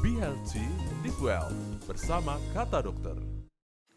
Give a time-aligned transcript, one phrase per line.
[0.00, 0.64] Be Healthy,
[1.04, 1.52] Live Well
[1.84, 3.20] bersama Kata Dokter.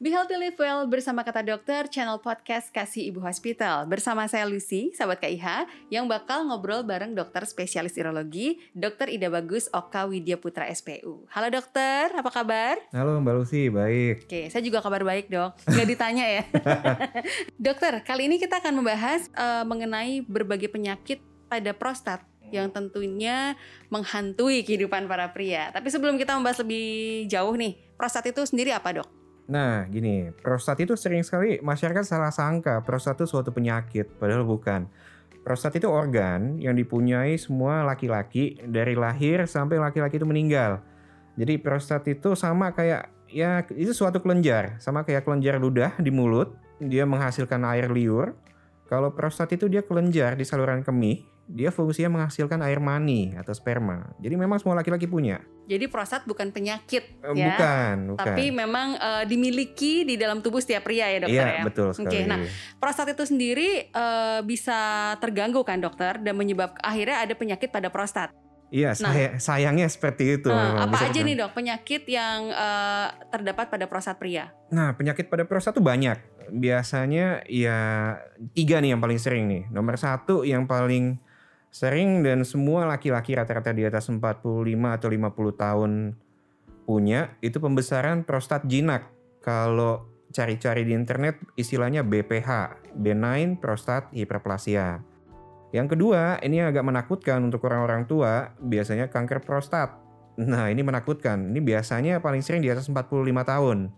[0.03, 3.87] Be Healthy Live Well bersama Kata Dokter, channel podcast Kasih Ibu Hospital.
[3.87, 9.15] Bersama saya Lucy, sahabat KIH, yang bakal ngobrol bareng dokter spesialis urologi, Dr.
[9.15, 11.23] Ida Bagus Oka Widya Putra SPU.
[11.31, 12.83] Halo dokter, apa kabar?
[12.91, 14.27] Halo Mbak Lucy, baik.
[14.27, 15.55] Oke, saya juga kabar baik dok.
[15.71, 16.43] Nggak ditanya ya.
[17.71, 23.57] dokter, kali ini kita akan membahas uh, mengenai berbagai penyakit pada prostat yang tentunya
[23.89, 25.73] menghantui kehidupan para pria.
[25.73, 29.09] Tapi sebelum kita membahas lebih jauh nih, prostat itu sendiri apa dok?
[29.49, 34.87] Nah, gini, prostat itu sering sekali masyarakat salah sangka prostat itu suatu penyakit, padahal bukan.
[35.43, 40.79] Prostat itu organ yang dipunyai semua laki-laki dari lahir sampai laki-laki itu meninggal.
[41.35, 46.55] Jadi prostat itu sama kayak ya itu suatu kelenjar, sama kayak kelenjar ludah di mulut,
[46.79, 48.37] dia menghasilkan air liur.
[48.87, 54.15] Kalau prostat itu dia kelenjar di saluran kemih, dia fungsinya menghasilkan air mani atau sperma.
[54.17, 55.43] Jadi memang semua laki-laki punya.
[55.63, 57.55] Jadi prostat bukan penyakit Eh, ya.
[57.55, 58.23] Bukan, bukan.
[58.23, 61.63] Tapi memang eh, dimiliki di dalam tubuh setiap pria ya dokter Iya, ya.
[61.63, 62.07] betul sekali.
[62.07, 62.39] Oke, nah
[62.79, 64.79] prostat itu sendiri eh, bisa
[65.19, 68.31] terganggu kan dokter dan menyebab akhirnya ada penyakit pada prostat.
[68.73, 69.13] Iya, Nah.
[69.13, 70.49] saya, sayangnya seperti itu.
[70.49, 74.49] Nah, apa Bisa aja nih dok penyakit yang eh, terdapat pada prostat pria?
[74.73, 76.17] Nah, penyakit pada prostat tuh banyak.
[76.49, 77.79] Biasanya ya
[78.51, 79.63] tiga nih yang paling sering nih.
[79.69, 81.21] Nomor satu yang paling
[81.73, 84.21] sering dan semua laki-laki rata-rata di atas 45
[84.93, 85.91] atau 50 tahun
[86.85, 89.09] punya itu pembesaran prostat jinak.
[89.41, 95.01] Kalau cari-cari di internet istilahnya BPH, benign prostat hyperplasia.
[95.73, 99.97] Yang kedua, ini agak menakutkan untuk orang-orang tua, biasanya kanker prostat.
[100.37, 101.49] Nah, ini menakutkan.
[101.49, 103.89] Ini biasanya paling sering di atas 45 tahun.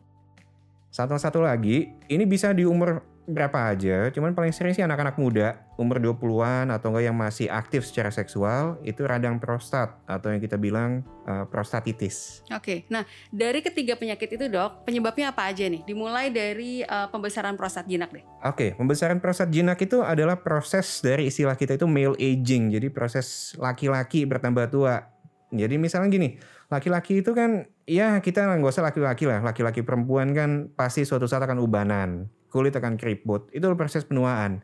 [0.96, 5.98] Satu-satu lagi, ini bisa di umur berapa aja, cuman paling sering sih anak-anak muda, umur
[5.98, 11.02] 20-an atau enggak yang masih aktif secara seksual, itu radang prostat atau yang kita bilang
[11.26, 12.46] uh, prostatitis.
[12.54, 13.02] Oke, nah
[13.34, 15.82] dari ketiga penyakit itu dok, penyebabnya apa aja nih?
[15.84, 18.24] Dimulai dari eh, pembesaran prostat jinak deh.
[18.46, 23.58] Oke, pembesaran prostat jinak itu adalah proses dari istilah kita itu male aging, jadi proses
[23.58, 25.02] laki-laki bertambah tua.
[25.50, 26.30] Jadi misalnya gini,
[26.70, 31.46] laki-laki itu kan, ya kita nggak usah laki-laki lah, laki-laki perempuan kan pasti suatu saat
[31.46, 34.64] akan ubanan, kulit akan keriput, itu proses penuaan.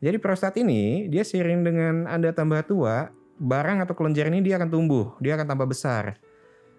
[0.00, 4.72] Jadi prostat ini dia seiring dengan anda tambah tua, barang atau kelenjar ini dia akan
[4.72, 6.16] tumbuh, dia akan tambah besar.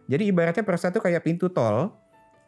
[0.09, 1.93] Jadi ibaratnya prostat itu kayak pintu tol.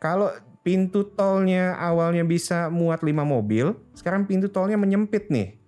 [0.02, 0.34] Kalau
[0.66, 5.60] pintu tolnya awalnya bisa muat 5 mobil, sekarang pintu tolnya menyempit nih.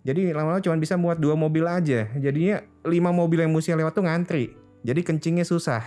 [0.00, 2.08] Jadi lama-lama cuma bisa muat dua mobil aja.
[2.16, 4.56] Jadinya 5 mobil yang mesti lewat tuh ngantri.
[4.80, 5.84] Jadi kencingnya susah.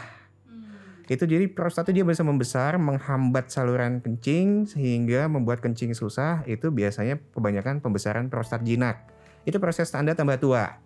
[1.12, 6.48] Itu jadi prostat itu dia bisa membesar, menghambat saluran kencing sehingga membuat kencing susah.
[6.48, 9.12] Itu biasanya kebanyakan pembesaran prostat jinak.
[9.44, 10.80] Itu proses tanda tambah tua.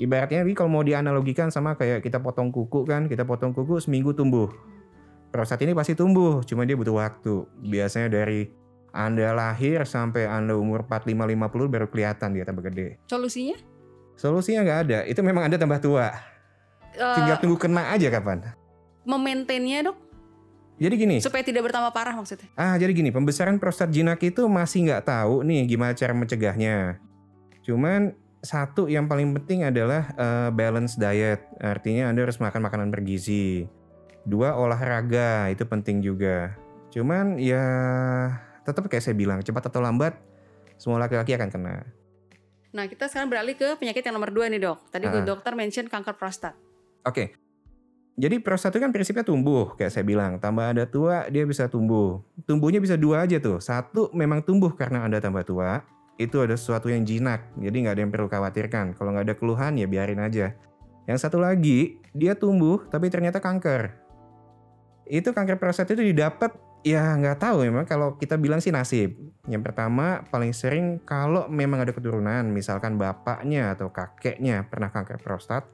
[0.00, 4.10] Ibaratnya ini kalau mau dianalogikan sama kayak kita potong kuku kan, kita potong kuku seminggu
[4.10, 4.50] tumbuh.
[5.30, 7.46] Prostat ini pasti tumbuh, cuma dia butuh waktu.
[7.62, 8.50] Biasanya dari
[8.90, 12.98] Anda lahir sampai Anda umur 45-50 baru kelihatan dia tambah gede.
[13.06, 13.54] Solusinya?
[14.18, 16.10] Solusinya nggak ada, itu memang Anda tambah tua.
[16.90, 18.42] Eh, Tinggal tunggu kena aja kapan.
[19.02, 19.96] Memaintainnya dok,
[20.80, 22.48] Jadi gini, supaya tidak bertambah parah maksudnya.
[22.56, 26.96] ah jadi gini, pembesaran prostat jinak itu masih nggak tahu nih gimana cara mencegahnya.
[27.60, 33.68] Cuman satu yang paling penting adalah eh, balance diet, artinya Anda harus makan makanan bergizi.
[34.24, 36.56] Dua olahraga itu penting juga.
[36.88, 37.60] Cuman ya
[38.64, 40.16] tetap kayak saya bilang, cepat atau lambat
[40.80, 41.84] semua laki-laki akan kena.
[42.72, 44.80] Nah kita sekarang beralih ke penyakit yang nomor dua nih dok.
[44.88, 45.20] Tadi Ah.
[45.20, 46.56] dokter mention kanker prostat.
[47.04, 47.36] Oke.
[48.20, 50.36] Jadi prostat itu kan prinsipnya tumbuh, kayak saya bilang.
[50.36, 52.20] Tambah Anda tua, dia bisa tumbuh.
[52.44, 53.64] Tumbuhnya bisa dua aja tuh.
[53.64, 55.80] Satu, memang tumbuh karena Anda tambah tua.
[56.20, 58.92] Itu ada sesuatu yang jinak, jadi nggak ada yang perlu khawatirkan.
[58.92, 60.52] Kalau nggak ada keluhan, ya biarin aja.
[61.08, 63.96] Yang satu lagi, dia tumbuh, tapi ternyata kanker.
[65.08, 66.52] Itu kanker prostat itu didapat,
[66.84, 69.16] ya nggak tahu memang kalau kita bilang sih nasib.
[69.48, 75.64] Yang pertama, paling sering kalau memang ada keturunan, misalkan bapaknya atau kakeknya pernah kanker prostat,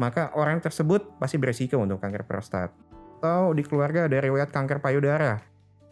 [0.00, 2.72] maka orang tersebut pasti beresiko untuk kanker prostat.
[3.20, 5.42] Atau di keluarga ada riwayat kanker payudara.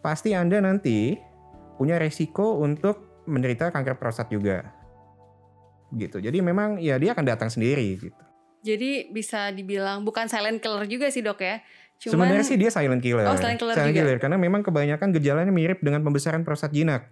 [0.01, 1.15] Pasti Anda nanti
[1.77, 4.67] punya resiko untuk menderita kanker prostat juga.
[5.93, 6.19] Gitu.
[6.19, 8.21] Jadi memang ya dia akan datang sendiri gitu.
[8.61, 11.65] Jadi bisa dibilang bukan silent killer juga sih dok ya.
[12.01, 13.25] Cuman Sebenarnya sih dia silent killer.
[13.29, 13.77] Oh, silent killer
[14.17, 14.21] juga.
[14.25, 17.09] karena memang kebanyakan gejalanya mirip dengan pembesaran prostat jinak.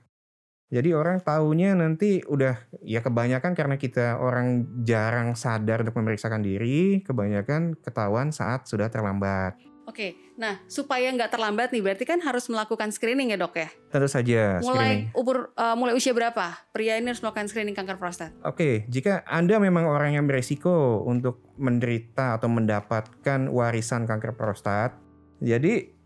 [0.70, 2.54] Jadi orang taunya nanti udah
[2.86, 9.58] ya kebanyakan karena kita orang jarang sadar untuk memeriksakan diri, kebanyakan ketahuan saat sudah terlambat.
[9.90, 13.74] Oke, nah supaya nggak terlambat nih, berarti kan harus melakukan screening ya dok ya?
[13.90, 15.18] Tentu saja Mulai screening.
[15.18, 18.30] umur uh, mulai usia berapa pria ini harus melakukan screening kanker prostat?
[18.46, 24.94] Oke, jika Anda memang orang yang beresiko untuk menderita atau mendapatkan warisan kanker prostat,
[25.42, 25.99] jadi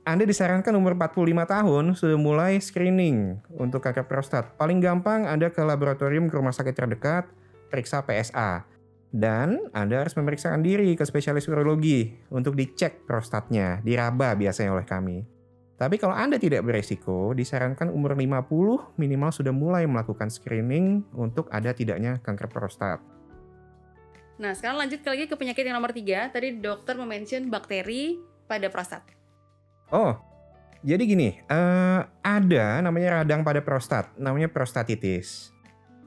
[0.00, 4.56] Anda disarankan umur 45 tahun sudah mulai screening untuk kanker prostat.
[4.56, 7.28] Paling gampang Anda ke laboratorium ke rumah sakit terdekat,
[7.68, 8.64] periksa PSA.
[9.12, 15.18] Dan Anda harus memeriksakan diri ke spesialis urologi untuk dicek prostatnya, diraba biasanya oleh kami.
[15.76, 21.76] Tapi kalau Anda tidak beresiko, disarankan umur 50 minimal sudah mulai melakukan screening untuk ada
[21.76, 23.04] tidaknya kanker prostat.
[24.40, 26.32] Nah sekarang lanjut lagi ke penyakit yang nomor tiga.
[26.32, 28.16] Tadi dokter mention bakteri
[28.48, 29.19] pada prostat.
[29.90, 30.14] Oh,
[30.80, 35.52] jadi gini, eh, ada namanya radang pada prostat, namanya prostatitis.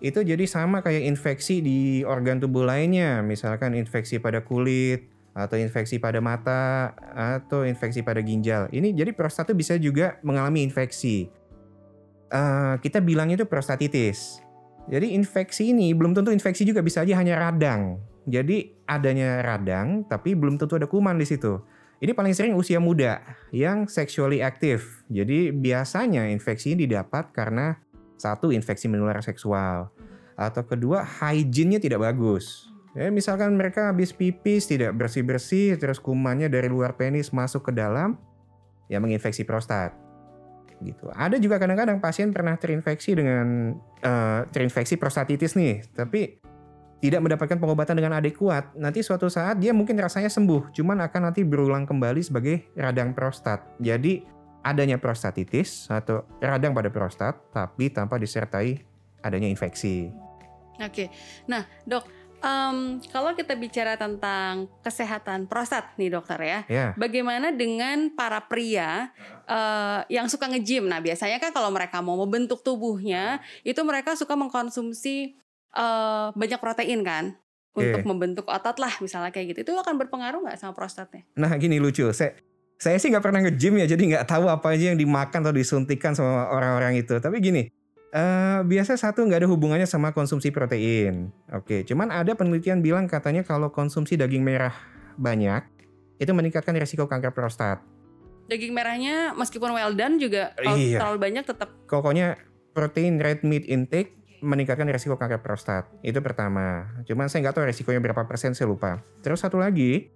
[0.01, 6.01] Itu jadi sama kayak infeksi di organ tubuh lainnya, misalkan infeksi pada kulit, atau infeksi
[6.01, 8.65] pada mata, atau infeksi pada ginjal.
[8.73, 11.29] Ini jadi prostat itu bisa juga mengalami infeksi.
[12.33, 14.41] Eh, kita bilang itu prostatitis.
[14.89, 18.01] Jadi infeksi ini belum tentu infeksi juga bisa aja hanya radang.
[18.25, 21.61] Jadi adanya radang, tapi belum tentu ada kuman di situ.
[22.03, 23.23] Ini paling sering usia muda
[23.55, 25.07] yang sexually active.
[25.07, 27.79] Jadi biasanya infeksi ini didapat karena
[28.19, 29.87] satu infeksi menular seksual
[30.35, 32.67] atau kedua hygiene-nya tidak bagus.
[32.91, 38.19] Ya, misalkan mereka habis pipis tidak bersih-bersih terus kumannya dari luar penis masuk ke dalam
[38.91, 39.95] ya menginfeksi prostat.
[40.83, 41.07] Gitu.
[41.07, 46.42] Ada juga kadang-kadang pasien pernah terinfeksi dengan eh, terinfeksi prostatitis nih, tapi
[47.03, 51.43] tidak mendapatkan pengobatan dengan adekuat, nanti suatu saat dia mungkin rasanya sembuh, cuman akan nanti
[51.43, 53.59] berulang kembali sebagai radang prostat.
[53.83, 54.23] Jadi
[54.63, 58.79] adanya prostatitis atau radang pada prostat, tapi tanpa disertai
[59.19, 60.15] adanya infeksi.
[60.79, 61.11] Oke,
[61.43, 62.07] nah dok,
[62.39, 69.11] em, kalau kita bicara tentang kesehatan prostat nih dokter ya, Ya, bagaimana dengan para pria
[69.43, 70.87] eh, yang suka nge-gym?
[70.87, 75.42] Nah biasanya kan kalau mereka mau membentuk tubuhnya, itu mereka suka mengkonsumsi
[75.73, 77.35] eh, banyak protein kan,
[77.73, 78.07] untuk Oke.
[78.07, 79.59] membentuk otot lah misalnya kayak gitu.
[79.65, 81.25] Itu akan berpengaruh nggak sama prostatnya?
[81.33, 82.37] nah gini lucu, saya
[82.77, 86.13] saya sih nggak pernah nge-gym ya, jadi nggak tahu apa aja yang dimakan atau disuntikan
[86.13, 87.15] sama orang-orang itu.
[87.17, 87.71] Tapi gini,
[88.13, 91.33] eh biasa satu nggak ada hubungannya sama konsumsi protein.
[91.49, 94.73] Oke, cuman ada penelitian bilang katanya kalau konsumsi daging merah
[95.17, 95.65] banyak
[96.21, 97.81] itu meningkatkan risiko kanker prostat.
[98.51, 100.99] Daging merahnya meskipun well done juga kalau Iya.
[100.99, 102.35] terlalu banyak tetap Pokoknya
[102.75, 105.87] protein red meat intake meningkatkan risiko kanker prostat.
[106.03, 106.91] Itu pertama.
[107.07, 108.99] Cuman saya nggak tahu risikonya berapa persen, saya lupa.
[109.23, 110.11] Terus satu lagi,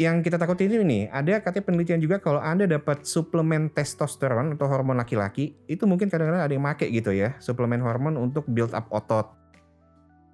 [0.00, 4.96] yang kita takutin ini ada katanya penelitian juga kalau Anda dapat suplemen testosteron atau hormon
[4.96, 9.28] laki-laki, itu mungkin kadang-kadang ada yang make gitu ya, suplemen hormon untuk build up otot.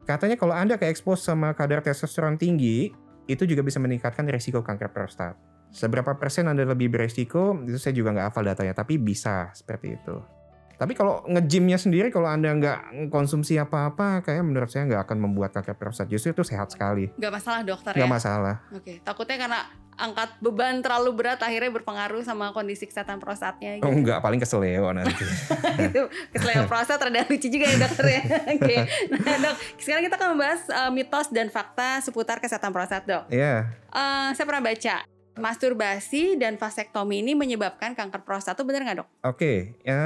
[0.07, 2.95] Katanya kalau Anda ke-expose sama kadar testosteron tinggi,
[3.29, 5.37] itu juga bisa meningkatkan risiko kanker prostat.
[5.69, 10.38] Seberapa persen Anda lebih beresiko, itu saya juga nggak hafal datanya, tapi bisa seperti itu.
[10.79, 12.79] Tapi kalau nge-gymnya sendiri, kalau Anda nggak
[13.11, 16.07] konsumsi apa-apa, kayak menurut saya nggak akan membuat kanker prostat.
[16.07, 17.11] Justru itu sehat sekali.
[17.13, 18.15] nggak masalah dokter Nggak ya.
[18.15, 18.55] masalah.
[18.71, 19.61] Oke, takutnya karena
[19.99, 23.99] angkat beban terlalu berat akhirnya berpengaruh sama kondisi kesehatan prostatnya Oh gitu.
[23.99, 25.11] enggak, paling keseleo nanti.
[25.91, 28.23] itu keseleo prostat rada lucu juga ya dokter ya.
[28.55, 28.77] Oke.
[29.11, 33.27] Nah, Dok, sekarang kita akan membahas uh, mitos dan fakta seputar kesehatan prostat, Dok.
[33.29, 35.03] ya, Eh, saya pernah baca
[35.39, 39.09] masturbasi dan vasektomi ini menyebabkan kanker prostat itu benar nggak, Dok?
[39.25, 39.53] oke.
[39.83, 40.03] Ya,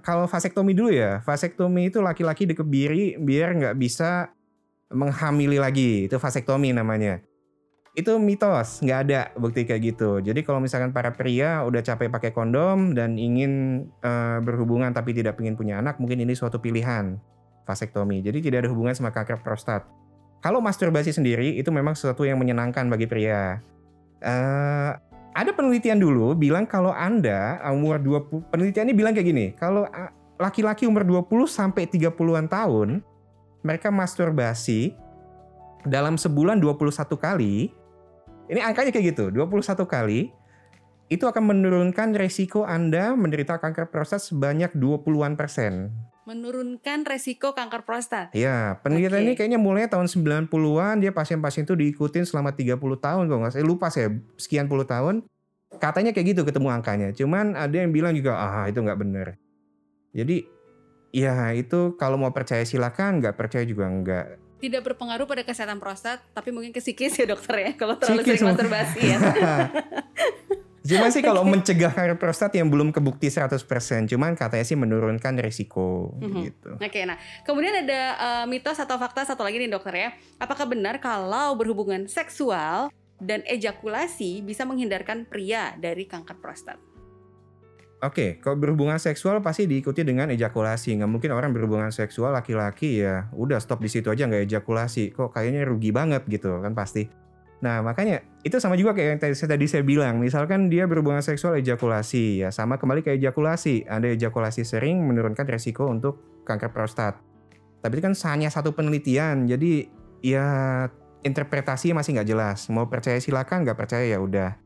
[0.00, 1.20] kalau vasektomi dulu ya.
[1.22, 4.32] Vasektomi itu laki-laki dikebiri biar nggak bisa
[4.92, 6.08] menghamili lagi.
[6.08, 7.20] Itu vasektomi namanya.
[7.92, 10.24] Itu mitos, nggak ada bukti kayak gitu.
[10.24, 15.36] Jadi kalau misalkan para pria udah capek pakai kondom dan ingin eh, berhubungan tapi tidak
[15.44, 17.20] ingin punya anak, mungkin ini suatu pilihan
[17.68, 18.24] vasektomi.
[18.24, 19.84] Jadi tidak ada hubungan sama kanker prostat.
[20.42, 23.62] Kalau masturbasi sendiri itu memang sesuatu yang menyenangkan bagi pria.
[24.22, 24.92] Eh,
[25.32, 30.14] ada penelitian dulu bilang kalau Anda umur 20 penelitian ini bilang kayak gini, kalau ah,
[30.38, 33.02] laki-laki umur 20 sampai 30-an tahun
[33.66, 34.94] mereka masturbasi
[35.82, 37.74] dalam sebulan 21 kali.
[38.46, 40.30] Ini angkanya kayak gitu, 21 kali.
[41.10, 45.90] Itu akan menurunkan resiko Anda menderita kanker prostat sebanyak 20-an persen.
[46.22, 48.30] Menurunkan resiko kanker prostat.
[48.30, 49.26] Ya, penelitian Oke.
[49.26, 53.64] ini kayaknya mulai tahun 90-an dia pasien-pasien itu diikutin selama 30 tahun kalau nggak saya
[53.66, 55.26] lupa saya sekian puluh tahun.
[55.82, 57.10] Katanya kayak gitu ketemu angkanya.
[57.10, 59.34] Cuman ada yang bilang juga ah itu nggak bener.
[60.14, 60.46] Jadi
[61.10, 64.26] ya itu kalau mau percaya silakan, nggak percaya juga nggak.
[64.62, 68.38] Tidak berpengaruh pada kesehatan prostat, tapi mungkin ke psikis ya dokter ya kalau terlalu Psikis
[68.38, 69.18] sering masturbasi ya.
[70.82, 76.14] Cuman sih kalau mencegah kanker prostat yang belum kebukti 100%, cuman katanya sih menurunkan risiko
[76.18, 76.40] Mhm.
[76.42, 76.70] gitu.
[76.76, 80.10] Oke, nah kemudian ada eh, mitos atau fakta satu lagi nih dokter ya.
[80.42, 82.90] Apakah benar kalau berhubungan seksual
[83.22, 86.78] dan ejakulasi bisa menghindarkan pria dari kanker prostat?
[88.02, 90.98] Oke, kalau berhubungan seksual pasti diikuti dengan ejakulasi.
[90.98, 95.14] Nggak mungkin orang berhubungan seksual laki-laki ya udah stop di situ aja nggak ejakulasi.
[95.14, 97.06] Kok kayaknya rugi banget gitu kan pasti.
[97.62, 100.18] Nah makanya itu sama juga kayak yang tadi, tadi saya bilang.
[100.18, 103.86] Misalkan dia berhubungan seksual ejakulasi ya sama kembali ke ejakulasi.
[103.86, 107.22] Ada ejakulasi sering menurunkan resiko untuk kanker prostat.
[107.82, 109.46] Tapi itu kan hanya satu penelitian.
[109.46, 109.86] Jadi
[110.26, 110.46] ya
[111.22, 112.66] interpretasi masih nggak jelas.
[112.66, 114.58] Mau percaya silakan, nggak percaya ya udah.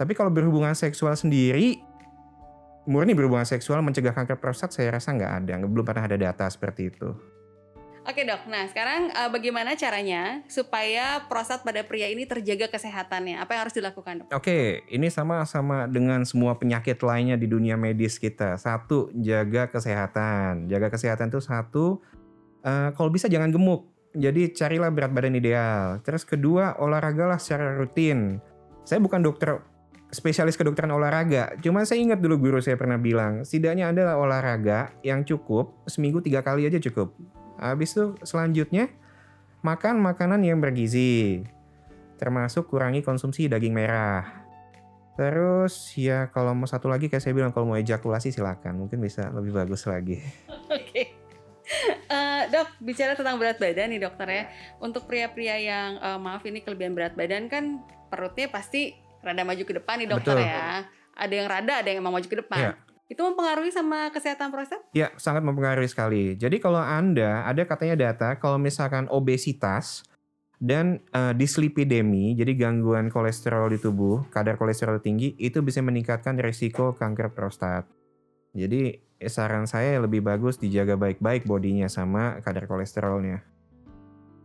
[0.00, 1.78] Tapi kalau berhubungan seksual sendiri
[2.84, 6.92] murni berhubungan seksual mencegah kanker prostat saya rasa nggak ada, belum pernah ada data seperti
[6.92, 7.33] itu.
[8.04, 13.40] Oke dok, nah sekarang uh, bagaimana caranya supaya prostat pada pria ini terjaga kesehatannya?
[13.40, 14.28] Apa yang harus dilakukan dok?
[14.36, 18.60] Oke, ini sama-sama dengan semua penyakit lainnya di dunia medis kita.
[18.60, 20.68] Satu, jaga kesehatan.
[20.68, 22.04] Jaga kesehatan itu satu,
[22.60, 23.88] uh, kalau bisa jangan gemuk.
[24.12, 26.04] Jadi carilah berat badan ideal.
[26.04, 28.36] Terus kedua, olahragalah secara rutin.
[28.84, 29.64] Saya bukan dokter
[30.12, 31.56] spesialis kedokteran olahraga.
[31.64, 36.44] Cuma saya ingat dulu guru saya pernah bilang, setidaknya adalah olahraga yang cukup seminggu tiga
[36.44, 37.16] kali aja cukup.
[37.64, 38.92] Habis itu selanjutnya
[39.64, 41.40] makan makanan yang bergizi,
[42.20, 44.44] termasuk kurangi konsumsi daging merah.
[45.16, 49.32] Terus ya kalau mau satu lagi kayak saya bilang kalau mau ejakulasi silakan, mungkin bisa
[49.32, 50.20] lebih bagus lagi.
[50.68, 50.92] Oke.
[50.92, 51.06] Okay.
[52.12, 54.44] Uh, eh, dok, bicara tentang berat badan nih dokter ya.
[54.84, 57.80] Untuk pria-pria yang uh, maaf ini kelebihan berat badan kan
[58.12, 58.92] perutnya pasti
[59.24, 60.50] rada maju ke depan nih dokter Betul.
[60.52, 60.84] ya.
[61.14, 62.60] Ada yang rada, ada yang emang maju ke depan.
[62.60, 62.72] Ya.
[63.08, 64.80] Itu mempengaruhi sama kesehatan prostat?
[64.96, 66.34] Ya, sangat mempengaruhi sekali.
[66.34, 70.04] Jadi kalau Anda ada katanya data kalau misalkan obesitas
[70.56, 76.96] dan uh, dislipidemi, jadi gangguan kolesterol di tubuh, kadar kolesterol tinggi itu bisa meningkatkan risiko
[76.96, 77.84] kanker prostat.
[78.56, 78.96] Jadi
[79.28, 83.53] saran saya lebih bagus dijaga baik-baik bodinya sama kadar kolesterolnya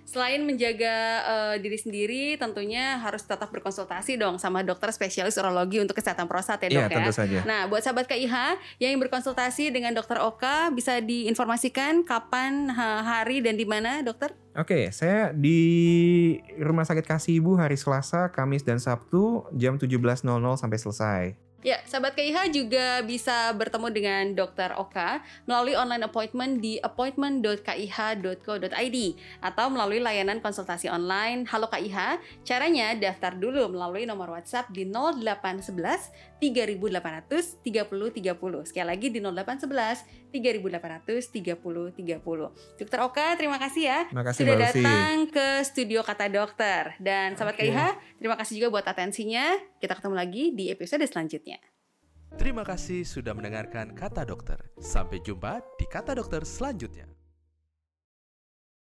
[0.09, 5.93] selain menjaga uh, diri sendiri tentunya harus tetap berkonsultasi dong sama dokter spesialis urologi untuk
[5.93, 6.97] kesehatan prostat ya dok iya, ya.
[6.97, 7.39] Tentu saja.
[7.45, 8.35] Nah buat sahabat KIH
[8.81, 14.33] yang ingin berkonsultasi dengan dokter Oka bisa diinformasikan kapan hari dan di mana dokter?
[14.57, 15.61] Oke, saya di
[16.57, 20.25] Rumah Sakit Kasih Ibu hari Selasa, Kamis dan Sabtu jam 17.00
[20.57, 21.48] sampai selesai.
[21.59, 24.79] Ya, sahabat KIH juga bisa bertemu dengan Dr.
[24.79, 28.97] Oka melalui online appointment di appointment.kih.co.id
[29.43, 32.23] atau melalui layanan konsultasi online Halo KIH.
[32.47, 38.63] Caranya daftar dulu melalui nomor WhatsApp di 0811 3800 3030.
[38.63, 41.27] Sekali lagi di 0811 3800
[41.99, 42.79] 3030.
[42.79, 42.99] Dr.
[43.03, 46.95] Oka, terima kasih ya terima kasih, sudah datang ke studio Kata Dokter.
[47.03, 47.75] Dan sahabat okay.
[47.75, 49.59] KIH, terima kasih juga buat atensinya.
[49.83, 51.58] Kita ketemu lagi di episode selanjutnya.
[52.37, 54.61] Terima kasih sudah mendengarkan Kata Dokter.
[54.77, 57.18] Sampai jumpa di Kata Dokter selanjutnya.